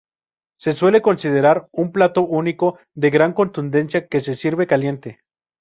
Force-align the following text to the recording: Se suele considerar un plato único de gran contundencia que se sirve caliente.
Se 0.57 0.71
suele 0.73 1.03
considerar 1.03 1.67
un 1.71 1.91
plato 1.91 2.23
único 2.25 2.79
de 2.95 3.11
gran 3.11 3.33
contundencia 3.33 4.07
que 4.07 4.19
se 4.19 4.33
sirve 4.33 4.65
caliente. 4.65 5.19